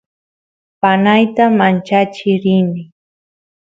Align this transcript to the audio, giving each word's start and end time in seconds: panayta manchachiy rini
panayta 0.81 1.43
manchachiy 1.59 2.35
rini 2.43 2.83